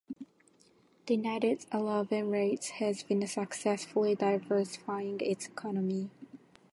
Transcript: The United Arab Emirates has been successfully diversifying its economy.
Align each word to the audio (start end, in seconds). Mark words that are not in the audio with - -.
The 1.05 1.13
United 1.15 1.67
Arab 1.71 2.09
Emirates 2.09 2.69
has 2.79 3.03
been 3.03 3.27
successfully 3.27 4.15
diversifying 4.15 5.19
its 5.21 5.45
economy. 5.45 6.09